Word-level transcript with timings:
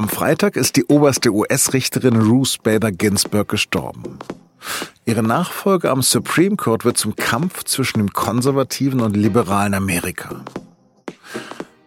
Am 0.00 0.08
Freitag 0.08 0.56
ist 0.56 0.76
die 0.76 0.86
oberste 0.86 1.30
US-Richterin 1.30 2.16
Ruth 2.16 2.62
Bader 2.62 2.90
Ginsburg 2.90 3.48
gestorben. 3.48 4.18
Ihre 5.04 5.22
Nachfolge 5.22 5.90
am 5.90 6.00
Supreme 6.00 6.56
Court 6.56 6.86
wird 6.86 6.96
zum 6.96 7.16
Kampf 7.16 7.64
zwischen 7.64 7.98
dem 7.98 8.10
konservativen 8.10 9.02
und 9.02 9.14
liberalen 9.14 9.74
Amerika. 9.74 10.42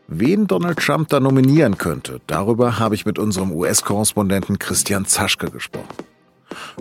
Wen 0.08 0.46
Donald 0.46 0.78
Trump 0.78 1.10
da 1.10 1.20
nominieren 1.20 1.80
könnte, 1.80 2.22
darüber 2.28 2.78
habe 2.78 2.94
ich 2.94 3.08
mit 3.08 3.18
unserem 3.18 3.52
US-Korrespondenten 3.52 4.60
Christian 4.60 5.08
Zaschke 5.08 5.50
gesprochen. 5.50 5.88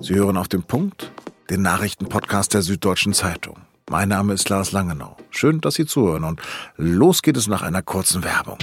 Sie 0.02 0.16
hören 0.16 0.36
auf 0.36 0.48
den 0.48 0.64
Punkt, 0.64 1.12
den 1.48 1.62
Nachrichtenpodcast 1.62 2.52
der 2.52 2.60
Süddeutschen 2.60 3.14
Zeitung. 3.14 3.56
Mein 3.88 4.10
Name 4.10 4.34
ist 4.34 4.50
Lars 4.50 4.72
Langenau. 4.72 5.16
Schön, 5.30 5.62
dass 5.62 5.76
Sie 5.76 5.86
zuhören 5.86 6.24
und 6.24 6.42
los 6.76 7.22
geht 7.22 7.38
es 7.38 7.46
nach 7.46 7.62
einer 7.62 7.80
kurzen 7.80 8.22
Werbung. 8.22 8.58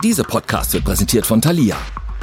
Dieser 0.00 0.22
Podcast 0.22 0.74
wird 0.74 0.84
präsentiert 0.84 1.26
von 1.26 1.42
Thalia. 1.42 1.76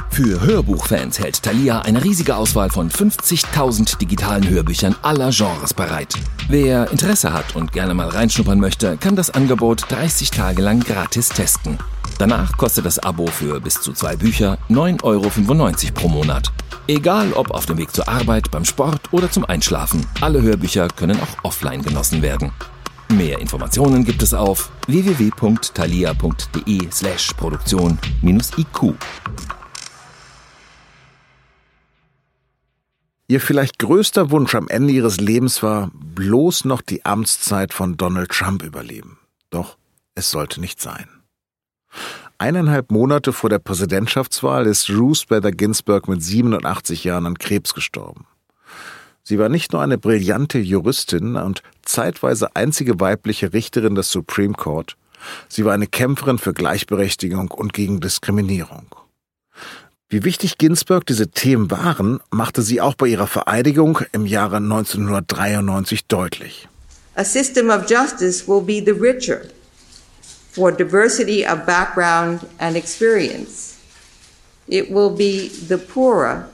Für 0.08 0.40
Hörbuchfans 0.40 1.18
hält 1.18 1.42
Thalia 1.42 1.80
eine 1.80 2.02
riesige 2.02 2.34
Auswahl 2.34 2.70
von 2.70 2.88
50.000 2.88 3.98
digitalen 3.98 4.48
Hörbüchern 4.48 4.96
aller 5.02 5.28
Genres 5.30 5.74
bereit. 5.74 6.14
Wer 6.48 6.90
Interesse 6.90 7.34
hat 7.34 7.54
und 7.54 7.72
gerne 7.72 7.92
mal 7.92 8.08
reinschnuppern 8.08 8.58
möchte, 8.58 8.96
kann 8.96 9.14
das 9.14 9.28
Angebot 9.28 9.90
30 9.90 10.30
Tage 10.30 10.62
lang 10.62 10.80
gratis 10.80 11.28
testen. 11.28 11.76
Danach 12.18 12.56
kostet 12.56 12.86
das 12.86 12.98
Abo 12.98 13.26
für 13.26 13.60
bis 13.60 13.74
zu 13.74 13.92
zwei 13.92 14.16
Bücher 14.16 14.56
9,95 14.70 15.02
Euro 15.02 15.92
pro 15.92 16.08
Monat. 16.08 16.50
Egal 16.86 17.34
ob 17.34 17.50
auf 17.50 17.66
dem 17.66 17.76
Weg 17.76 17.92
zur 17.92 18.08
Arbeit, 18.08 18.50
beim 18.50 18.64
Sport 18.64 19.12
oder 19.12 19.30
zum 19.30 19.44
Einschlafen, 19.44 20.06
alle 20.22 20.40
Hörbücher 20.40 20.88
können 20.88 21.20
auch 21.20 21.44
offline 21.44 21.82
genossen 21.82 22.22
werden. 22.22 22.52
Mehr 23.08 23.38
Informationen 23.38 24.04
gibt 24.04 24.22
es 24.22 24.34
auf 24.34 24.72
www.thalia.de 24.88 26.90
slash 26.90 27.32
Produktion-IQ. 27.34 28.94
Ihr 33.28 33.40
vielleicht 33.40 33.78
größter 33.78 34.30
Wunsch 34.30 34.54
am 34.54 34.68
Ende 34.68 34.92
ihres 34.92 35.18
Lebens 35.18 35.62
war, 35.62 35.90
bloß 35.94 36.64
noch 36.64 36.80
die 36.80 37.04
Amtszeit 37.04 37.72
von 37.72 37.96
Donald 37.96 38.30
Trump 38.30 38.62
überleben. 38.62 39.18
Doch 39.50 39.78
es 40.14 40.30
sollte 40.30 40.60
nicht 40.60 40.80
sein. 40.80 41.08
Eineinhalb 42.38 42.90
Monate 42.90 43.32
vor 43.32 43.50
der 43.50 43.60
Präsidentschaftswahl 43.60 44.66
ist 44.66 44.90
Ruth 44.90 45.26
Bader 45.28 45.52
Ginsburg 45.52 46.08
mit 46.08 46.22
87 46.22 47.04
Jahren 47.04 47.26
an 47.26 47.38
Krebs 47.38 47.72
gestorben. 47.72 48.26
Sie 49.28 49.40
war 49.40 49.48
nicht 49.48 49.72
nur 49.72 49.82
eine 49.82 49.98
brillante 49.98 50.58
Juristin 50.58 51.34
und 51.34 51.64
zeitweise 51.84 52.54
einzige 52.54 53.00
weibliche 53.00 53.52
Richterin 53.52 53.96
des 53.96 54.12
Supreme 54.12 54.54
Court, 54.54 54.96
sie 55.48 55.64
war 55.64 55.74
eine 55.74 55.88
Kämpferin 55.88 56.38
für 56.38 56.54
Gleichberechtigung 56.54 57.50
und 57.50 57.72
gegen 57.72 57.98
Diskriminierung. 57.98 58.86
Wie 60.08 60.22
wichtig 60.22 60.58
Ginsburg 60.58 61.06
diese 61.06 61.26
Themen 61.26 61.72
waren, 61.72 62.20
machte 62.30 62.62
sie 62.62 62.80
auch 62.80 62.94
bei 62.94 63.08
ihrer 63.08 63.26
Vereidigung 63.26 63.98
im 64.12 64.26
Jahre 64.26 64.58
1993 64.58 66.06
deutlich. 66.06 66.68
A 67.16 67.24
system 67.24 67.70
of 67.70 67.90
justice 67.90 68.46
will 68.46 68.62
be 68.62 68.80
the 68.80 68.92
richer 68.92 69.40
for 70.52 70.70
diversity 70.70 71.44
of 71.44 71.66
background 71.66 72.42
and 72.58 72.76
experience. 72.76 73.74
It 74.68 74.88
will 74.88 75.10
be 75.10 75.50
the 75.68 75.78
poorer 75.78 76.48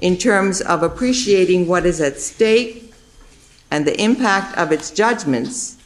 in 0.00 0.16
terms 0.16 0.60
of 0.62 0.82
appreciating 0.82 1.66
what 1.66 1.84
is 1.84 2.00
at 2.00 2.20
stake 2.20 2.92
and 3.70 3.86
the 3.86 4.00
impact 4.00 4.56
of 4.56 4.72
its 4.72 4.90
judgments 4.90 5.76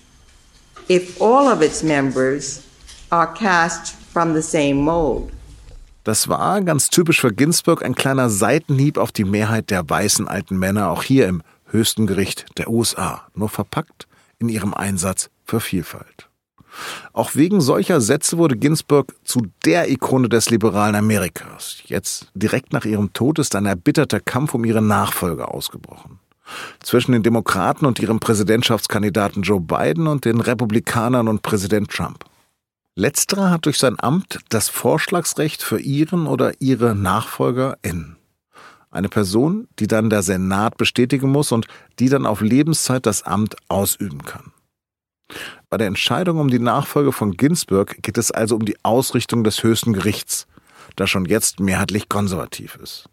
if 0.89 1.21
all 1.21 1.49
of 1.49 1.63
its 1.63 1.83
members 1.83 2.67
are 3.11 3.33
cast 3.33 3.95
from 4.13 4.35
the 4.35 4.43
same 4.43 4.75
mold. 4.75 5.31
Das 6.05 6.29
war 6.29 6.61
ganz 6.63 6.91
typisch 6.91 7.21
für 7.21 7.33
Ginsburg 7.33 7.85
ein 7.85 7.95
kleiner 7.95 8.29
Seitenhieb 8.29 8.99
auf 8.99 9.13
die 9.13 9.25
Mehrheit 9.25 9.71
der 9.71 9.89
weißen 9.89 10.27
alten 10.27 10.59
Männer, 10.59 10.91
auch 10.91 11.05
hier 11.05 11.29
im 11.29 11.43
höchsten 11.67 12.07
Gericht 12.07 12.47
der 12.59 12.69
USA, 12.69 13.29
nur 13.35 13.49
verpackt 13.49 14.09
in 14.41 14.49
ihrem 14.49 14.75
Einsatz 14.75 15.31
für 15.45 15.61
Vielfalt. 15.61 16.29
Auch 17.13 17.35
wegen 17.35 17.61
solcher 17.61 18.01
Sätze 18.01 18.39
wurde 18.39 18.57
Ginsburg 18.57 19.15
zu 19.25 19.47
der 19.65 19.91
Ikone 19.91 20.29
des 20.29 20.51
liberalen 20.51 20.95
Amerikas. 20.95 21.79
Jetzt, 21.85 22.29
direkt 22.35 22.73
nach 22.73 22.85
ihrem 22.85 23.13
Tod, 23.13 23.39
ist 23.39 23.55
ein 23.55 23.67
erbitterter 23.67 24.21
Kampf 24.21 24.55
um 24.55 24.65
ihre 24.65 24.83
Nachfolge 24.83 25.49
ausgebrochen. 25.49 26.19
Zwischen 26.81 27.13
den 27.13 27.23
Demokraten 27.23 27.87
und 27.87 27.99
ihrem 27.99 28.21
Präsidentschaftskandidaten 28.21 29.43
Joe 29.43 29.61
Biden 29.61 30.07
und 30.07 30.25
den 30.25 30.41
Republikanern 30.41 31.29
und 31.29 31.43
Präsident 31.43 31.91
Trump. 31.91 32.25
Letzterer 32.95 33.51
hat 33.51 33.65
durch 33.65 33.79
sein 33.79 33.99
Amt 33.99 34.41
das 34.51 34.69
Vorschlagsrecht 34.69 35.63
für 35.63 35.81
ihren 35.81 36.27
oder 36.27 36.53
ihre 36.61 36.95
NachfolgerInnen. 36.95 38.17
Eine 38.91 39.09
Person, 39.09 39.69
die 39.79 39.87
dann 39.87 40.11
der 40.11 40.23
Senat 40.23 40.77
bestätigen 40.77 41.31
muss 41.31 41.53
und 41.53 41.67
die 41.99 42.11
dann 42.11 42.27
auf 42.27 42.43
Lebenszeit 42.43 43.07
das 43.07 43.23
Amt 43.23 43.57
ausüben 43.69 44.23
kann. 44.25 44.52
Bei 45.71 45.79
der 45.79 45.87
Entscheidung 45.87 46.39
um 46.39 46.51
die 46.51 46.59
Nachfolge 46.59 47.13
von 47.13 47.37
Ginsburg 47.37 48.03
geht 48.03 48.19
es 48.19 48.31
also 48.31 48.57
um 48.57 48.65
die 48.65 48.77
Ausrichtung 48.83 49.45
des 49.45 49.63
höchsten 49.63 49.93
Gerichts, 49.93 50.47
das 50.97 51.11
schon 51.11 51.25
jetzt 51.25 51.61
mehrheitlich 51.61 52.09
konservativ 52.09 52.79
ist 52.83 53.09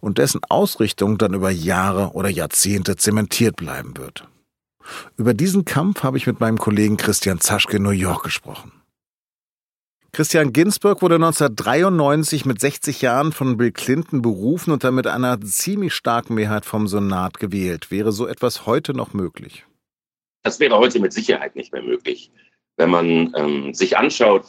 und 0.00 0.18
dessen 0.18 0.40
Ausrichtung 0.48 1.18
dann 1.18 1.34
über 1.34 1.50
Jahre 1.50 2.12
oder 2.12 2.28
Jahrzehnte 2.28 2.96
zementiert 2.96 3.56
bleiben 3.56 3.96
wird. 3.96 4.28
Über 5.16 5.34
diesen 5.34 5.64
Kampf 5.64 6.02
habe 6.02 6.18
ich 6.18 6.26
mit 6.26 6.40
meinem 6.40 6.58
Kollegen 6.58 6.96
Christian 6.96 7.40
Zaschke 7.40 7.76
in 7.76 7.84
New 7.84 7.90
York 7.90 8.24
gesprochen. 8.24 8.72
Christian 10.14 10.52
Ginsburg 10.52 11.00
wurde 11.00 11.14
1993 11.14 12.44
mit 12.44 12.60
60 12.60 13.00
Jahren 13.00 13.32
von 13.32 13.56
Bill 13.56 13.72
Clinton 13.72 14.20
berufen 14.20 14.70
und 14.72 14.84
dann 14.84 14.94
mit 14.94 15.06
einer 15.06 15.40
ziemlich 15.40 15.94
starken 15.94 16.34
Mehrheit 16.34 16.66
vom 16.66 16.86
Senat 16.86 17.38
gewählt. 17.38 17.90
Wäre 17.90 18.12
so 18.12 18.26
etwas 18.26 18.66
heute 18.66 18.92
noch 18.92 19.14
möglich? 19.14 19.64
Das 20.42 20.60
wäre 20.60 20.76
heute 20.76 20.98
mit 21.00 21.12
Sicherheit 21.12 21.56
nicht 21.56 21.72
mehr 21.72 21.82
möglich. 21.82 22.30
Wenn 22.76 22.90
man 22.90 23.32
ähm, 23.36 23.74
sich 23.74 23.96
anschaut, 23.96 24.46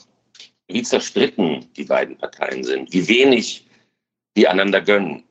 wie 0.68 0.82
zerstritten 0.82 1.68
die 1.76 1.84
beiden 1.84 2.18
Parteien 2.18 2.64
sind, 2.64 2.94
wie 2.94 3.08
wenig 3.08 3.68
die 4.36 4.48
einander 4.48 4.82
gönnen. 4.82 5.24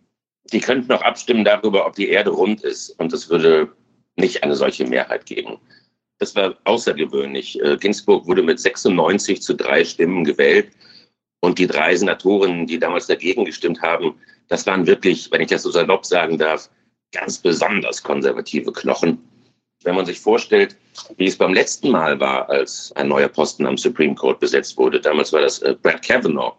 Die 0.52 0.60
könnten 0.60 0.88
noch 0.88 1.02
abstimmen 1.02 1.44
darüber, 1.44 1.86
ob 1.86 1.94
die 1.94 2.08
Erde 2.08 2.30
rund 2.30 2.62
ist. 2.62 2.90
Und 3.00 3.12
es 3.12 3.28
würde 3.28 3.72
nicht 4.16 4.42
eine 4.42 4.54
solche 4.54 4.86
Mehrheit 4.86 5.26
geben. 5.26 5.58
Das 6.18 6.36
war 6.36 6.56
außergewöhnlich. 6.64 7.60
Äh, 7.60 7.76
Ginsburg 7.78 8.26
wurde 8.26 8.42
mit 8.42 8.60
96 8.60 9.42
zu 9.42 9.54
drei 9.54 9.84
Stimmen 9.84 10.24
gewählt. 10.24 10.70
Und 11.40 11.58
die 11.58 11.66
drei 11.66 11.96
Senatoren, 11.96 12.66
die 12.66 12.78
damals 12.78 13.08
dagegen 13.08 13.44
gestimmt 13.44 13.82
haben, 13.82 14.14
das 14.46 14.64
waren 14.66 14.86
wirklich, 14.86 15.30
wenn 15.32 15.40
ich 15.40 15.48
das 15.48 15.62
so 15.62 15.70
salopp 15.72 16.06
sagen 16.06 16.38
darf, 16.38 16.70
ganz 17.10 17.38
besonders 17.38 18.02
konservative 18.02 18.72
Knochen. 18.72 19.18
Wenn 19.84 19.94
man 19.94 20.06
sich 20.06 20.20
vorstellt, 20.20 20.76
wie 21.16 21.26
es 21.26 21.37
beim 21.37 21.54
letzten 21.54 21.91
Mal 21.91 22.20
war, 22.20 22.48
als 22.48 22.93
ein 22.93 23.09
neuer 23.09 23.28
Posten 23.28 23.66
am 23.66 23.76
Supreme 23.76 24.15
Court 24.15 24.41
besetzt 24.41 24.76
wurde, 24.76 25.00
damals 25.00 25.32
war 25.32 25.41
das 25.41 25.60
äh, 25.60 25.75
Brad 25.81 26.06
Kavanaugh. 26.06 26.56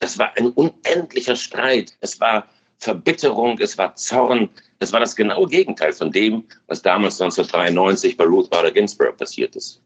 Das 0.00 0.18
war 0.18 0.32
ein 0.36 0.50
unendlicher 0.50 1.36
Streit. 1.36 1.96
Es 2.00 2.20
war 2.20 2.46
Verbitterung, 2.78 3.58
es 3.58 3.76
war 3.76 3.94
Zorn. 3.96 4.48
Es 4.78 4.92
war 4.92 5.00
das 5.00 5.16
genaue 5.16 5.48
Gegenteil 5.48 5.92
von 5.92 6.12
dem, 6.12 6.44
was 6.68 6.82
damals 6.82 7.20
1993 7.20 8.16
bei 8.16 8.24
Ruth 8.24 8.50
Bader 8.50 8.70
Ginsburg 8.70 9.16
passiert 9.16 9.56
ist. 9.56 9.82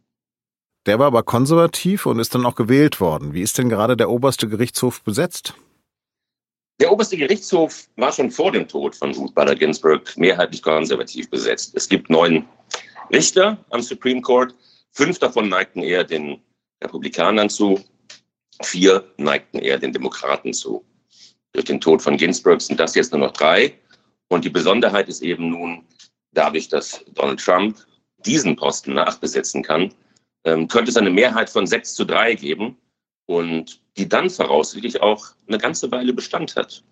Der 0.85 0.99
war 0.99 1.07
aber 1.07 1.23
konservativ 1.23 2.07
und 2.07 2.19
ist 2.19 2.35
dann 2.35 2.45
auch 2.45 2.57
gewählt 2.57 3.01
worden. 3.01 3.35
Wie 3.35 3.43
ist 3.43 3.57
denn 3.57 3.69
gerade 3.69 3.97
der 3.97 4.11
oberste 4.11 4.49
Gerichtshof 4.49 5.03
besetzt? 5.03 5.55
Der 6.83 6.91
oberste 6.91 7.17
Gerichtshof 7.17 7.87
war 7.95 8.11
schon 8.11 8.33
vor 8.33 8.51
dem 8.51 8.67
Tod 8.67 8.97
von 8.97 9.15
Ruth 9.15 9.37
Bader 9.37 9.55
Ginsburg 9.55 10.17
mehrheitlich 10.17 10.63
konservativ 10.63 11.31
besetzt. 11.31 11.77
Es 11.77 11.89
gibt 11.89 12.11
neun 12.11 12.45
Richter 13.13 13.65
am 13.71 13.83
Supreme 13.83 14.21
Court. 14.21 14.53
Fünf 14.91 15.21
davon 15.21 15.49
neigten 15.49 15.85
eher 15.85 16.03
den 16.03 16.43
Republikanern 16.83 17.49
zu. 17.49 17.81
Vier 18.65 19.05
neigten 19.17 19.61
eher 19.61 19.79
den 19.79 19.93
Demokraten 19.93 20.53
zu. 20.53 20.85
Durch 21.53 21.67
den 21.67 21.81
Tod 21.81 22.03
von 22.03 22.17
Ginsburg 22.17 22.61
sind 22.61 22.81
das 22.81 22.97
jetzt 22.97 23.13
nur 23.13 23.21
noch 23.21 23.33
drei. 23.33 23.79
Und 24.29 24.45
die 24.45 24.51
Besonderheit 24.51 25.09
ist 25.09 25.23
eben 25.23 25.51
nun, 25.51 25.85
dadurch, 26.33 26.69
dass 26.69 27.05
Donald 27.15 27.39
Trump 27.39 27.77
diesen 28.27 28.57
Posten 28.57 28.95
nachbesetzen 28.95 29.63
kann, 29.63 29.95
ähm, 30.43 30.67
könnte 30.67 30.91
es 30.91 30.97
eine 30.97 31.11
Mehrheit 31.11 31.49
von 31.49 31.65
sechs 31.65 31.95
zu 31.95 32.05
drei 32.05 32.35
geben 32.35 32.77
und 33.27 33.82
die 33.97 34.09
dann 34.09 34.31
voraussichtlich 34.31 35.03
auch 35.03 35.27
eine 35.47 35.59
ganze 35.59 35.91
Weile 35.91 36.13
Bestand 36.13 36.57
hat. 36.57 36.83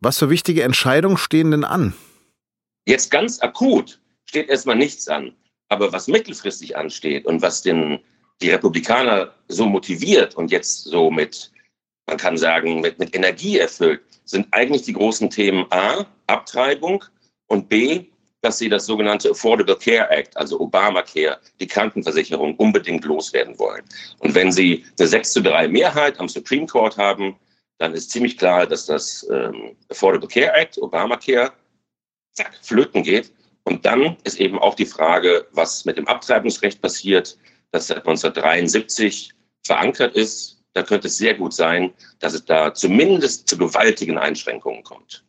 Was 0.00 0.18
für 0.18 0.30
wichtige 0.30 0.62
Entscheidungen 0.62 1.16
stehen 1.16 1.50
denn 1.50 1.64
an? 1.64 1.94
Jetzt 2.86 3.10
ganz 3.10 3.40
akut 3.40 4.00
steht 4.26 4.48
erstmal 4.48 4.76
nichts 4.76 5.08
an. 5.08 5.34
Aber 5.68 5.92
was 5.92 6.06
mittelfristig 6.06 6.76
ansteht 6.76 7.26
und 7.26 7.42
was 7.42 7.62
den, 7.62 7.98
die 8.40 8.50
Republikaner 8.50 9.34
so 9.48 9.66
motiviert 9.66 10.36
und 10.36 10.50
jetzt 10.50 10.84
so 10.84 11.10
mit, 11.10 11.50
man 12.06 12.16
kann 12.16 12.36
sagen, 12.36 12.80
mit, 12.80 12.98
mit 12.98 13.16
Energie 13.16 13.58
erfüllt, 13.58 14.02
sind 14.24 14.46
eigentlich 14.52 14.82
die 14.82 14.92
großen 14.92 15.30
Themen 15.30 15.66
A, 15.70 16.06
Abtreibung 16.26 17.04
und 17.46 17.68
B, 17.68 18.06
dass 18.46 18.58
sie 18.58 18.68
das 18.68 18.86
sogenannte 18.86 19.30
Affordable 19.30 19.76
Care 19.76 20.08
Act, 20.08 20.36
also 20.36 20.60
Obamacare, 20.60 21.40
die 21.58 21.66
Krankenversicherung 21.66 22.54
unbedingt 22.58 23.04
loswerden 23.04 23.58
wollen. 23.58 23.82
Und 24.20 24.36
wenn 24.36 24.52
sie 24.52 24.84
eine 25.00 25.08
6 25.08 25.32
zu 25.32 25.42
3 25.42 25.66
Mehrheit 25.66 26.20
am 26.20 26.28
Supreme 26.28 26.66
Court 26.66 26.96
haben, 26.96 27.36
dann 27.78 27.92
ist 27.92 28.12
ziemlich 28.12 28.38
klar, 28.38 28.64
dass 28.64 28.86
das 28.86 29.26
ähm, 29.32 29.76
Affordable 29.88 30.28
Care 30.28 30.54
Act, 30.54 30.78
Obamacare, 30.78 31.52
zack, 32.34 32.56
flöten 32.62 33.02
geht. 33.02 33.32
Und 33.64 33.84
dann 33.84 34.16
ist 34.22 34.38
eben 34.38 34.60
auch 34.60 34.76
die 34.76 34.86
Frage, 34.86 35.48
was 35.50 35.84
mit 35.84 35.96
dem 35.96 36.06
Abtreibungsrecht 36.06 36.80
passiert, 36.80 37.36
das 37.72 37.88
seit 37.88 38.06
1973 38.06 39.32
verankert 39.66 40.14
ist. 40.14 40.62
Da 40.74 40.84
könnte 40.84 41.08
es 41.08 41.18
sehr 41.18 41.34
gut 41.34 41.52
sein, 41.52 41.92
dass 42.20 42.32
es 42.34 42.44
da 42.44 42.72
zumindest 42.72 43.48
zu 43.48 43.58
gewaltigen 43.58 44.18
Einschränkungen 44.18 44.84
kommt. 44.84 45.24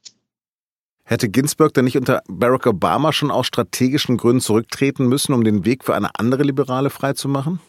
Hätte 1.09 1.29
Ginsburg 1.29 1.73
denn 1.73 1.85
nicht 1.85 1.95
unter 1.95 2.21
Barack 2.27 2.67
Obama 2.67 3.13
schon 3.13 3.31
aus 3.31 3.47
strategischen 3.47 4.17
Gründen 4.17 4.41
zurücktreten 4.41 5.07
müssen, 5.07 5.31
um 5.31 5.45
den 5.45 5.63
Weg 5.63 5.85
für 5.85 5.95
eine 5.95 6.09
andere 6.19 6.43
Liberale 6.43 6.89
freizumachen? 6.89 7.61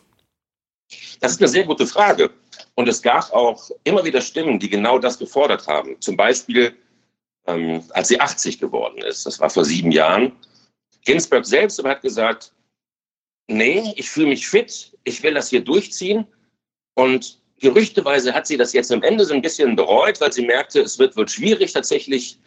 Das 1.20 1.32
ist 1.32 1.40
eine 1.40 1.46
sehr 1.46 1.64
gute 1.64 1.86
Frage. 1.86 2.30
Und 2.74 2.88
es 2.88 3.00
gab 3.00 3.32
auch 3.32 3.70
immer 3.84 4.04
wieder 4.04 4.20
Stimmen, 4.22 4.58
die 4.58 4.68
genau 4.68 4.98
das 4.98 5.20
gefordert 5.20 5.68
haben. 5.68 6.00
Zum 6.00 6.16
Beispiel, 6.16 6.76
ähm, 7.46 7.84
als 7.90 8.08
sie 8.08 8.20
80 8.20 8.58
geworden 8.58 8.98
ist, 9.02 9.24
das 9.24 9.38
war 9.38 9.50
vor 9.50 9.64
sieben 9.64 9.92
Jahren. 9.92 10.32
Ginsburg 11.04 11.46
selbst 11.46 11.80
hat 11.84 12.02
gesagt, 12.02 12.52
nee, 13.46 13.92
ich 13.94 14.10
fühle 14.10 14.30
mich 14.30 14.48
fit, 14.48 14.98
ich 15.04 15.22
will 15.22 15.34
das 15.34 15.48
hier 15.48 15.62
durchziehen. 15.62 16.26
Und 16.94 17.38
gerüchteweise 17.60 18.34
hat 18.34 18.48
sie 18.48 18.56
das 18.56 18.72
jetzt 18.72 18.90
am 18.90 19.04
Ende 19.04 19.24
so 19.24 19.32
ein 19.32 19.42
bisschen 19.42 19.76
bereut, 19.76 20.20
weil 20.20 20.32
sie 20.32 20.44
merkte, 20.44 20.80
es 20.80 20.98
wird 20.98 21.16
wohl 21.16 21.28
schwierig, 21.28 21.72
tatsächlich 21.72 22.40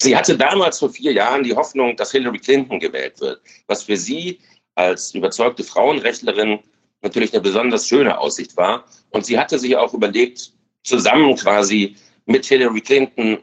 Sie 0.00 0.16
hatte 0.16 0.36
damals 0.36 0.78
vor 0.78 0.90
vier 0.90 1.12
Jahren 1.12 1.42
die 1.42 1.54
Hoffnung, 1.54 1.96
dass 1.96 2.12
Hillary 2.12 2.38
Clinton 2.38 2.78
gewählt 2.78 3.20
wird, 3.20 3.40
was 3.66 3.82
für 3.82 3.96
sie 3.96 4.38
als 4.76 5.12
überzeugte 5.12 5.64
Frauenrechtlerin 5.64 6.60
natürlich 7.02 7.32
eine 7.32 7.42
besonders 7.42 7.88
schöne 7.88 8.16
Aussicht 8.16 8.56
war. 8.56 8.84
Und 9.10 9.26
sie 9.26 9.38
hatte 9.38 9.58
sich 9.58 9.76
auch 9.76 9.92
überlegt, 9.92 10.52
zusammen 10.84 11.34
quasi 11.34 11.96
mit 12.26 12.46
Hillary 12.46 12.80
Clinton 12.80 13.38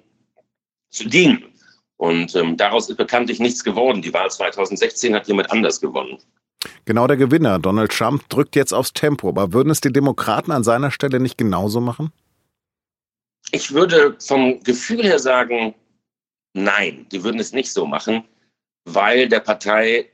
zu 0.89 1.07
dienen. 1.09 1.43
Und 1.97 2.35
ähm, 2.35 2.55
daraus 2.55 2.89
ist 2.89 2.97
bekanntlich 2.97 3.39
nichts 3.39 3.63
geworden. 3.63 4.01
Die 4.01 4.13
Wahl 4.13 4.31
2016 4.31 5.13
hat 5.13 5.27
jemand 5.27 5.51
anders 5.51 5.81
gewonnen. 5.81 6.17
Genau 6.85 7.07
der 7.07 7.17
Gewinner, 7.17 7.59
Donald 7.59 7.91
Trump, 7.91 8.27
drückt 8.29 8.55
jetzt 8.55 8.73
aufs 8.73 8.93
Tempo. 8.93 9.29
Aber 9.29 9.51
würden 9.53 9.69
es 9.69 9.81
die 9.81 9.91
Demokraten 9.91 10.51
an 10.51 10.63
seiner 10.63 10.91
Stelle 10.91 11.19
nicht 11.19 11.37
genauso 11.37 11.81
machen? 11.81 12.11
Ich 13.51 13.73
würde 13.73 14.15
vom 14.19 14.61
Gefühl 14.63 15.03
her 15.03 15.19
sagen, 15.19 15.75
Nein, 16.57 17.05
die 17.11 17.21
würden 17.21 17.39
es 17.39 17.51
nicht 17.51 17.71
so 17.71 17.85
machen, 17.85 18.23
weil 18.85 19.27
der 19.27 19.41
Partei, 19.41 20.09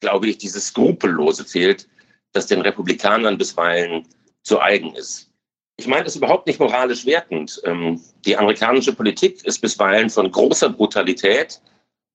glaube 0.00 0.28
ich, 0.28 0.38
dieses 0.38 0.68
Skrupellose 0.68 1.44
fehlt, 1.44 1.88
das 2.32 2.46
den 2.46 2.60
Republikanern 2.60 3.36
bisweilen 3.36 4.06
zu 4.44 4.60
eigen 4.60 4.94
ist. 4.94 5.32
Ich 5.78 5.88
meine 5.88 6.04
das 6.04 6.14
überhaupt 6.14 6.46
nicht 6.46 6.60
moralisch 6.60 7.06
wertend. 7.06 7.60
Ähm, 7.64 8.00
die 8.24 8.36
amerikanische 8.36 8.92
Politik 8.92 9.44
ist 9.44 9.60
bisweilen 9.60 10.10
von 10.10 10.30
großer 10.30 10.70
Brutalität 10.70 11.60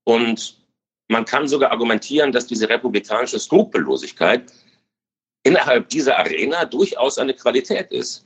und 0.06 0.58
man 1.10 1.26
kann 1.26 1.48
sogar 1.48 1.72
argumentieren, 1.72 2.32
dass 2.32 2.48
diese 2.48 2.70
republikanische 2.70 3.40
Skrupellosigkeit 3.40 4.54
innerhalb 5.44 5.90
dieser 5.90 6.18
Arena 6.18 6.64
durchaus 6.64 7.18
eine 7.18 7.34
Qualität 7.34 7.92
ist. 7.92 8.26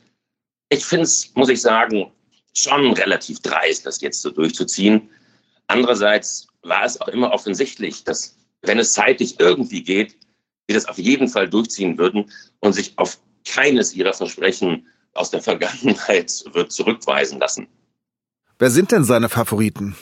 Ich 0.69 0.85
finde 0.85 1.05
es, 1.05 1.33
muss 1.33 1.49
ich 1.49 1.61
sagen, 1.61 2.11
schon 2.53 2.93
relativ 2.93 3.39
dreist, 3.39 3.87
das 3.87 3.99
jetzt 4.01 4.21
so 4.21 4.29
durchzuziehen. 4.29 5.09
Andererseits 5.69 6.47
war 6.63 6.83
es 6.83 6.99
auch 6.99 7.07
immer 7.09 7.31
offensichtlich, 7.31 8.03
dass 8.03 8.35
wenn 8.63 8.79
es 8.79 8.93
zeitlich 8.93 9.39
irgendwie 9.39 9.83
geht, 9.83 10.15
sie 10.67 10.73
das 10.73 10.85
auf 10.85 10.97
jeden 10.97 11.27
Fall 11.27 11.47
durchziehen 11.47 11.97
würden 11.97 12.31
und 12.59 12.73
sich 12.73 12.97
auf 12.97 13.19
keines 13.47 13.93
ihrer 13.93 14.13
Versprechen 14.13 14.87
aus 15.13 15.29
der 15.29 15.41
Vergangenheit 15.41 16.43
wird 16.53 16.71
zurückweisen 16.71 17.39
lassen. 17.39 17.67
Wer 18.57 18.71
sind 18.71 18.91
denn 18.91 19.03
seine 19.03 19.29
Favoriten? 19.29 19.95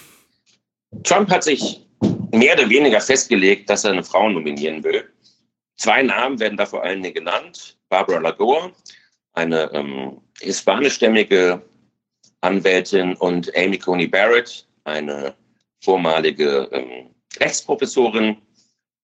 Trump 1.03 1.29
hat 1.29 1.43
sich 1.43 1.85
mehr 2.31 2.53
oder 2.53 2.69
weniger 2.69 3.01
festgelegt, 3.01 3.69
dass 3.69 3.83
er 3.83 3.91
eine 3.91 4.03
Frau 4.03 4.29
nominieren 4.29 4.83
will. 4.85 5.03
Zwei 5.75 6.01
Namen 6.01 6.39
werden 6.39 6.57
da 6.57 6.65
vor 6.65 6.81
allen 6.81 7.03
Dingen 7.03 7.13
genannt. 7.13 7.77
Barbara 7.89 8.19
Lagoa, 8.19 8.71
eine 9.33 9.69
ähm, 9.73 10.21
hispanischstämmige 10.39 11.61
Anwältin, 12.39 13.15
und 13.15 13.55
Amy 13.55 13.77
Coney 13.77 14.07
Barrett, 14.07 14.65
eine 14.85 15.35
vormalige 15.87 16.67
ähm, 16.73 17.15
Rechtsprofessorin. 17.39 18.37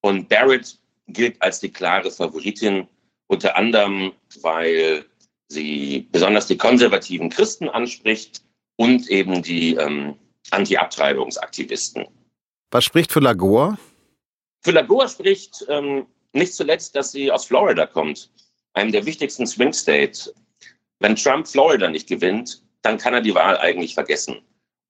Und 0.02 0.28
Barrett 0.28 0.78
gilt 1.08 1.42
als 1.42 1.62
die 1.62 1.72
klare 1.72 2.12
Favoritin, 2.12 2.88
unter 3.28 3.56
anderem, 3.56 4.12
weil 4.42 5.06
sie 5.48 6.10
besonders 6.12 6.48
die 6.48 6.58
konservativen 6.58 7.30
Christen 7.30 7.70
anspricht 7.70 8.44
und 8.76 9.08
eben 9.10 9.42
die 9.42 9.76
ähm, 9.76 10.16
Anti-Abtreibungsaktivisten. 10.52 12.06
Was 12.72 12.84
spricht 12.84 13.14
für 13.14 13.22
Lagoa? 13.22 13.78
Für 14.62 14.72
Lagoa 14.72 15.08
spricht 15.08 15.66
ähm, 15.70 16.06
nicht 16.34 16.54
zuletzt, 16.54 16.96
dass 16.98 17.14
sie 17.14 17.32
aus 17.32 17.46
Florida 17.46 17.86
kommt, 17.86 18.30
einem 18.74 18.92
der 18.92 19.06
wichtigsten 19.06 19.48
Swing 19.48 19.72
States. 19.72 20.34
Wenn 21.00 21.16
Trump 21.16 21.48
Florida 21.48 21.90
nicht 21.90 22.10
gewinnt, 22.10 22.62
dann 22.82 22.98
kann 22.98 23.14
er 23.14 23.22
die 23.22 23.36
Wahl 23.36 23.58
eigentlich 23.58 23.94
vergessen. 23.94 24.42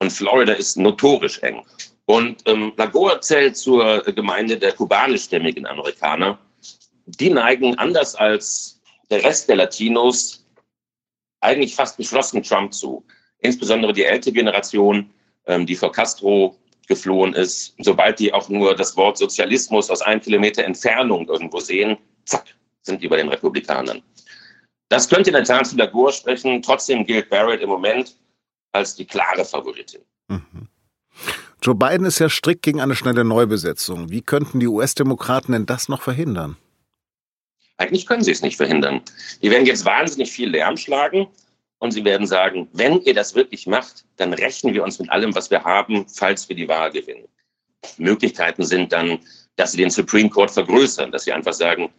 Und 0.03 0.11
Florida 0.11 0.51
ist 0.51 0.75
notorisch 0.75 1.39
eng. 1.43 1.63
Und 2.07 2.41
ähm, 2.45 2.73
Lagoa 2.75 3.21
zählt 3.21 3.55
zur 3.55 4.01
Gemeinde 4.01 4.57
der 4.57 4.73
kubanischstämmigen 4.73 5.65
Amerikaner. 5.65 6.37
Die 7.05 7.29
neigen 7.29 7.77
anders 7.77 8.13
als 8.13 8.81
der 9.09 9.23
Rest 9.23 9.47
der 9.47 9.55
Latinos 9.55 10.45
eigentlich 11.39 11.73
fast 11.73 11.95
geschlossen 11.95 12.43
Trump 12.43 12.73
zu. 12.73 13.05
Insbesondere 13.39 13.93
die 13.93 14.03
ältere 14.03 14.33
Generation, 14.33 15.09
ähm, 15.45 15.65
die 15.65 15.75
vor 15.77 15.93
Castro 15.93 16.57
geflohen 16.89 17.33
ist. 17.33 17.73
Sobald 17.77 18.19
die 18.19 18.33
auch 18.33 18.49
nur 18.49 18.75
das 18.75 18.97
Wort 18.97 19.17
Sozialismus 19.17 19.89
aus 19.89 20.01
einem 20.01 20.19
Kilometer 20.19 20.65
Entfernung 20.65 21.29
irgendwo 21.29 21.61
sehen, 21.61 21.97
zack, 22.25 22.43
sind 22.81 23.01
die 23.01 23.07
bei 23.07 23.15
den 23.15 23.29
Republikanern. 23.29 24.03
Das 24.89 25.07
könnte 25.07 25.29
in 25.29 25.35
der 25.35 25.45
Tat 25.45 25.65
zu 25.65 25.77
Lagoa 25.77 26.11
sprechen. 26.11 26.61
Trotzdem 26.61 27.05
gilt 27.05 27.29
Barrett 27.29 27.61
im 27.61 27.69
Moment 27.69 28.17
als 28.73 28.95
die 28.95 29.05
klare 29.05 29.45
Favoritin. 29.45 30.01
Mhm. 30.27 30.67
Joe 31.61 31.75
Biden 31.75 32.05
ist 32.05 32.19
ja 32.19 32.27
strikt 32.27 32.63
gegen 32.63 32.81
eine 32.81 32.95
schnelle 32.95 33.23
Neubesetzung. 33.23 34.09
Wie 34.09 34.21
könnten 34.21 34.59
die 34.59 34.67
US-Demokraten 34.67 35.53
denn 35.53 35.65
das 35.65 35.87
noch 35.87 36.01
verhindern? 36.01 36.57
Eigentlich 37.77 38.05
können 38.05 38.23
sie 38.23 38.31
es 38.31 38.41
nicht 38.41 38.57
verhindern. 38.57 39.01
Die 39.41 39.49
werden 39.49 39.65
jetzt 39.65 39.85
wahnsinnig 39.85 40.31
viel 40.31 40.49
Lärm 40.49 40.75
schlagen 40.75 41.27
und 41.79 41.91
sie 41.91 42.03
werden 42.03 42.27
sagen, 42.27 42.67
wenn 42.73 43.01
ihr 43.01 43.13
das 43.13 43.33
wirklich 43.35 43.65
macht, 43.65 44.05
dann 44.17 44.33
rechnen 44.33 44.73
wir 44.73 44.83
uns 44.83 44.99
mit 44.99 45.09
allem, 45.09 45.33
was 45.35 45.49
wir 45.49 45.63
haben, 45.63 46.05
falls 46.07 46.47
wir 46.49 46.55
die 46.55 46.67
Wahl 46.67 46.91
gewinnen. 46.91 47.27
Möglichkeiten 47.97 48.63
sind 48.63 48.91
dann, 48.91 49.19
dass 49.55 49.71
sie 49.71 49.77
den 49.77 49.89
Supreme 49.89 50.29
Court 50.29 50.51
vergrößern, 50.51 51.11
dass 51.11 51.23
sie 51.25 51.33
einfach 51.33 51.53
sagen, 51.53 51.89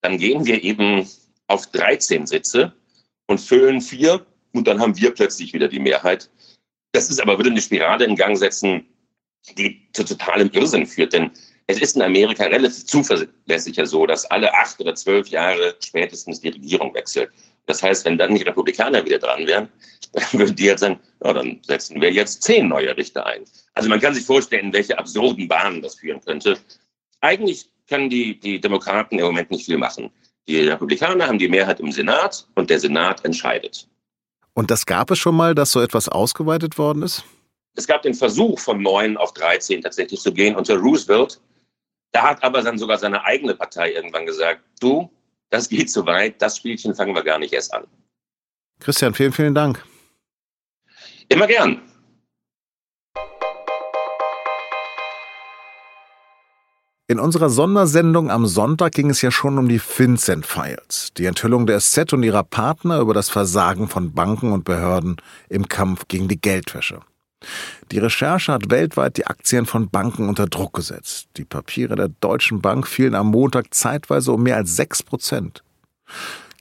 dann 0.00 0.18
gehen 0.18 0.44
wir 0.44 0.62
eben 0.62 1.08
auf 1.46 1.66
13 1.72 2.26
Sitze 2.26 2.72
und 3.26 3.40
füllen 3.40 3.80
vier 3.80 4.24
und 4.52 4.66
dann 4.66 4.80
haben 4.80 4.96
wir 4.96 5.12
plötzlich 5.12 5.52
wieder 5.52 5.68
die 5.68 5.80
Mehrheit. 5.80 6.30
Das 6.92 7.08
ist 7.08 7.20
aber, 7.20 7.38
würde 7.38 7.50
eine 7.50 7.60
Spirale 7.60 8.04
in 8.04 8.16
Gang 8.16 8.36
setzen, 8.36 8.86
die 9.56 9.88
zu 9.92 10.04
totalem 10.04 10.50
Irrsinn 10.52 10.86
führt. 10.86 11.12
Denn 11.12 11.30
es 11.66 11.80
ist 11.80 11.96
in 11.96 12.02
Amerika 12.02 12.44
relativ 12.44 12.86
zuverlässiger 12.86 13.86
so, 13.86 14.06
dass 14.06 14.24
alle 14.26 14.52
acht 14.54 14.80
oder 14.80 14.94
zwölf 14.94 15.28
Jahre 15.28 15.76
spätestens 15.80 16.40
die 16.40 16.50
Regierung 16.50 16.94
wechselt. 16.94 17.30
Das 17.66 17.82
heißt, 17.82 18.04
wenn 18.04 18.18
dann 18.18 18.34
die 18.34 18.42
Republikaner 18.42 19.04
wieder 19.04 19.18
dran 19.18 19.46
wären, 19.46 19.68
dann 20.12 20.40
würden 20.40 20.56
die 20.56 20.64
jetzt 20.64 20.80
sagen, 20.80 21.00
ja, 21.24 21.32
dann 21.32 21.60
setzen 21.62 22.00
wir 22.00 22.12
jetzt 22.12 22.42
zehn 22.42 22.68
neue 22.68 22.96
Richter 22.96 23.24
ein. 23.24 23.44
Also 23.74 23.88
man 23.88 24.00
kann 24.00 24.14
sich 24.14 24.24
vorstellen, 24.24 24.72
welche 24.72 24.98
absurden 24.98 25.48
Bahnen 25.48 25.80
das 25.80 25.94
führen 25.94 26.20
könnte. 26.20 26.58
Eigentlich 27.20 27.70
können 27.88 28.10
die, 28.10 28.38
die 28.38 28.60
Demokraten 28.60 29.18
im 29.18 29.26
Moment 29.26 29.50
nicht 29.50 29.64
viel 29.64 29.78
machen. 29.78 30.10
Die 30.48 30.60
Republikaner 30.60 31.28
haben 31.28 31.38
die 31.38 31.48
Mehrheit 31.48 31.78
im 31.78 31.92
Senat 31.92 32.48
und 32.56 32.68
der 32.68 32.80
Senat 32.80 33.24
entscheidet. 33.24 33.88
Und 34.54 34.70
das 34.70 34.86
gab 34.86 35.10
es 35.10 35.18
schon 35.18 35.36
mal, 35.36 35.54
dass 35.54 35.72
so 35.72 35.80
etwas 35.80 36.08
ausgeweitet 36.08 36.78
worden 36.78 37.02
ist? 37.02 37.24
Es 37.74 37.86
gab 37.86 38.02
den 38.02 38.14
Versuch, 38.14 38.58
von 38.58 38.82
neun 38.82 39.16
auf 39.16 39.32
13 39.32 39.80
tatsächlich 39.80 40.20
zu 40.20 40.32
gehen 40.32 40.56
unter 40.56 40.76
Roosevelt. 40.76 41.40
Da 42.12 42.22
hat 42.22 42.42
aber 42.44 42.62
dann 42.62 42.76
sogar 42.76 42.98
seine 42.98 43.24
eigene 43.24 43.54
Partei 43.54 43.92
irgendwann 43.92 44.26
gesagt, 44.26 44.62
du, 44.80 45.10
das 45.48 45.68
geht 45.68 45.90
zu 45.90 46.04
weit, 46.04 46.40
das 46.42 46.58
Spielchen 46.58 46.94
fangen 46.94 47.14
wir 47.14 47.22
gar 47.22 47.38
nicht 47.38 47.52
erst 47.52 47.72
an. 47.72 47.84
Christian, 48.80 49.14
vielen, 49.14 49.32
vielen 49.32 49.54
Dank. 49.54 49.82
Immer 51.28 51.46
gern. 51.46 51.80
In 57.12 57.20
unserer 57.20 57.50
Sondersendung 57.50 58.30
am 58.30 58.46
Sonntag 58.46 58.92
ging 58.92 59.10
es 59.10 59.20
ja 59.20 59.30
schon 59.30 59.58
um 59.58 59.68
die 59.68 59.82
Vincent 59.82 60.46
Files, 60.46 61.10
die 61.18 61.26
Enthüllung 61.26 61.66
der 61.66 61.78
SZ 61.78 62.14
und 62.14 62.22
ihrer 62.22 62.42
Partner 62.42 63.00
über 63.00 63.12
das 63.12 63.28
Versagen 63.28 63.86
von 63.86 64.14
Banken 64.14 64.50
und 64.50 64.64
Behörden 64.64 65.16
im 65.50 65.68
Kampf 65.68 66.08
gegen 66.08 66.26
die 66.26 66.40
Geldwäsche. 66.40 67.00
Die 67.90 67.98
Recherche 67.98 68.50
hat 68.50 68.70
weltweit 68.70 69.18
die 69.18 69.26
Aktien 69.26 69.66
von 69.66 69.90
Banken 69.90 70.26
unter 70.26 70.46
Druck 70.46 70.72
gesetzt. 70.72 71.28
Die 71.36 71.44
Papiere 71.44 71.96
der 71.96 72.08
Deutschen 72.08 72.62
Bank 72.62 72.88
fielen 72.88 73.14
am 73.14 73.26
Montag 73.26 73.74
zeitweise 73.74 74.32
um 74.32 74.42
mehr 74.42 74.56
als 74.56 74.74
sechs 74.74 75.02
Prozent. 75.02 75.62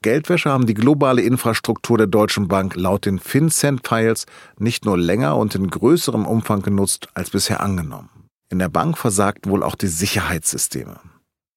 Geldwäsche 0.02 0.50
haben 0.50 0.66
die 0.66 0.74
globale 0.74 1.22
Infrastruktur 1.22 1.98
der 1.98 2.08
Deutschen 2.08 2.50
Bank 2.50 2.76
laut 2.76 3.06
den 3.06 3.20
FinCEN-Files 3.20 4.26
nicht 4.60 4.84
nur 4.84 4.98
länger 4.98 5.38
und 5.38 5.56
in 5.56 5.70
größerem 5.70 6.26
Umfang 6.26 6.62
genutzt 6.62 7.08
als 7.14 7.30
bisher 7.30 7.62
angenommen. 7.62 8.10
In 8.52 8.60
der 8.60 8.68
Bank 8.68 8.98
versagten 8.98 9.50
wohl 9.50 9.64
auch 9.64 9.76
die 9.76 9.88
Sicherheitssysteme. 9.88 11.00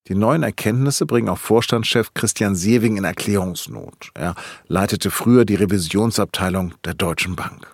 Die 0.06 0.14
neuen 0.14 0.44
Erkenntnisse 0.44 1.06
bringen 1.06 1.28
auch 1.28 1.38
Vorstandschef 1.38 2.14
Christian 2.14 2.54
Sewing 2.54 2.96
in 2.96 3.04
Erklärungsnot. 3.04 4.12
Er 4.14 4.36
leitete 4.68 5.10
früher 5.10 5.44
die 5.44 5.56
Revisionsabteilung 5.56 6.74
der 6.84 6.94
Deutschen 6.94 7.34
Bank. 7.34 7.66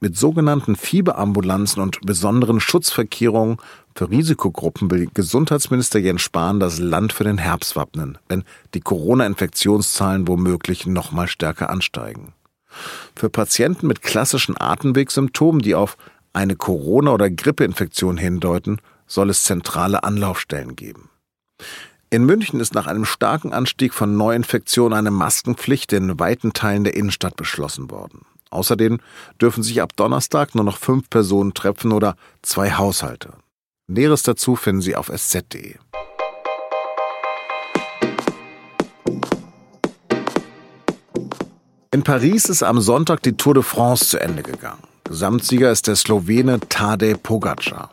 Mit 0.00 0.16
sogenannten 0.16 0.76
Fieberambulanzen 0.76 1.82
und 1.82 2.00
besonderen 2.00 2.58
Schutzverkehrungen 2.58 3.58
für 3.94 4.08
Risikogruppen 4.08 4.90
will 4.90 5.10
Gesundheitsminister 5.12 5.98
Jens 5.98 6.22
Spahn 6.22 6.58
das 6.58 6.78
Land 6.78 7.12
für 7.12 7.24
den 7.24 7.38
Herbst 7.38 7.76
wappnen, 7.76 8.16
wenn 8.28 8.44
die 8.72 8.80
Corona-Infektionszahlen 8.80 10.26
womöglich 10.26 10.86
noch 10.86 11.12
mal 11.12 11.28
stärker 11.28 11.68
ansteigen. 11.68 12.32
Für 13.14 13.30
Patienten 13.30 13.86
mit 13.86 14.02
klassischen 14.02 14.56
Atemwegssymptomen, 14.58 15.62
die 15.62 15.74
auf 15.74 15.96
eine 16.34 16.56
Corona- 16.56 17.12
oder 17.12 17.30
Grippeinfektion 17.30 18.18
hindeuten, 18.18 18.80
soll 19.06 19.30
es 19.30 19.44
zentrale 19.44 20.04
Anlaufstellen 20.04 20.76
geben. 20.76 21.10
In 22.10 22.26
München 22.26 22.60
ist 22.60 22.74
nach 22.74 22.86
einem 22.86 23.04
starken 23.04 23.52
Anstieg 23.52 23.94
von 23.94 24.16
Neuinfektionen 24.16 24.96
eine 24.96 25.10
Maskenpflicht 25.10 25.92
in 25.92 26.18
weiten 26.20 26.52
Teilen 26.52 26.84
der 26.84 26.94
Innenstadt 26.94 27.36
beschlossen 27.36 27.90
worden. 27.90 28.26
Außerdem 28.50 29.00
dürfen 29.40 29.62
sich 29.62 29.82
ab 29.82 29.96
Donnerstag 29.96 30.54
nur 30.54 30.64
noch 30.64 30.78
fünf 30.78 31.10
Personen 31.10 31.54
treffen 31.54 31.90
oder 31.90 32.14
zwei 32.42 32.72
Haushalte. 32.72 33.32
Näheres 33.88 34.22
dazu 34.22 34.54
finden 34.54 34.80
Sie 34.80 34.94
auf 34.94 35.08
sz.de. 35.08 35.74
In 41.90 42.02
Paris 42.02 42.46
ist 42.46 42.62
am 42.62 42.80
Sonntag 42.80 43.22
die 43.22 43.36
Tour 43.36 43.54
de 43.54 43.62
France 43.62 44.06
zu 44.06 44.20
Ende 44.20 44.42
gegangen. 44.42 44.93
Gesamtsieger 45.04 45.70
ist 45.70 45.86
der 45.86 45.96
Slowene 45.96 46.58
Tadej 46.68 47.14
Pogacar. 47.14 47.90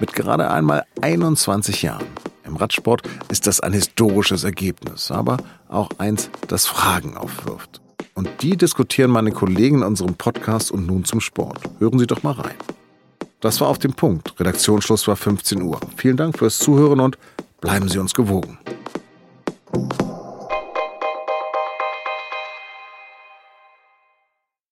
Mit 0.00 0.12
gerade 0.12 0.50
einmal 0.50 0.84
21 1.00 1.82
Jahren. 1.82 2.06
Im 2.44 2.56
Radsport 2.56 3.02
ist 3.30 3.46
das 3.46 3.60
ein 3.60 3.72
historisches 3.72 4.42
Ergebnis, 4.42 5.12
aber 5.12 5.36
auch 5.68 5.90
eins, 5.98 6.28
das 6.48 6.66
Fragen 6.66 7.16
aufwirft. 7.16 7.80
Und 8.14 8.28
die 8.42 8.56
diskutieren 8.56 9.12
meine 9.12 9.30
Kollegen 9.30 9.76
in 9.76 9.84
unserem 9.84 10.14
Podcast 10.16 10.72
und 10.72 10.86
nun 10.86 11.04
zum 11.04 11.20
Sport. 11.20 11.60
Hören 11.78 12.00
Sie 12.00 12.08
doch 12.08 12.24
mal 12.24 12.32
rein. 12.32 12.56
Das 13.40 13.60
war 13.60 13.68
auf 13.68 13.78
dem 13.78 13.94
Punkt. 13.94 14.38
Redaktionsschluss 14.40 15.06
war 15.06 15.16
15 15.16 15.62
Uhr. 15.62 15.80
Vielen 15.96 16.16
Dank 16.16 16.36
fürs 16.36 16.58
Zuhören 16.58 16.98
und 16.98 17.16
bleiben 17.60 17.88
Sie 17.88 17.98
uns 17.98 18.12
gewogen. 18.12 18.58